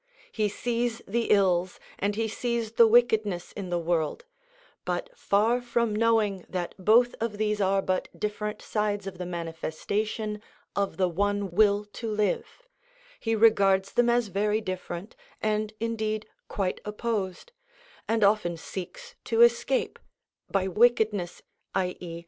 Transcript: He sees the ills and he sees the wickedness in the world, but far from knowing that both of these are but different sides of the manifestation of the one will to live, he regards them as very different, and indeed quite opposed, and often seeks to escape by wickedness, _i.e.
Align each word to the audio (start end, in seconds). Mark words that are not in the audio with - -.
He 0.31 0.49
sees 0.49 1.03
the 1.07 1.29
ills 1.29 1.79
and 1.99 2.15
he 2.15 2.27
sees 2.27 2.71
the 2.71 2.87
wickedness 2.87 3.51
in 3.51 3.69
the 3.69 3.77
world, 3.77 4.25
but 4.83 5.15
far 5.15 5.61
from 5.61 5.95
knowing 5.95 6.43
that 6.49 6.73
both 6.79 7.13
of 7.21 7.37
these 7.37 7.61
are 7.61 7.83
but 7.83 8.07
different 8.19 8.63
sides 8.63 9.05
of 9.05 9.19
the 9.19 9.27
manifestation 9.27 10.41
of 10.75 10.97
the 10.97 11.07
one 11.07 11.51
will 11.51 11.85
to 11.85 12.09
live, 12.09 12.63
he 13.19 13.35
regards 13.35 13.91
them 13.93 14.09
as 14.09 14.29
very 14.29 14.59
different, 14.59 15.15
and 15.39 15.73
indeed 15.79 16.25
quite 16.47 16.81
opposed, 16.83 17.51
and 18.07 18.23
often 18.23 18.57
seeks 18.57 19.13
to 19.25 19.43
escape 19.43 19.99
by 20.49 20.67
wickedness, 20.67 21.43
_i.e. 21.75 22.19